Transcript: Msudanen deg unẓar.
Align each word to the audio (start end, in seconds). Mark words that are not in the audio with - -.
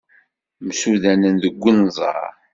Msudanen 0.65 1.35
deg 1.43 1.55
unẓar. 1.69 2.31